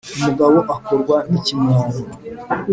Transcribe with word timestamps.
umugabo 0.17 0.57
akorwa 0.75 1.17
n'ikimwaro 1.29 1.99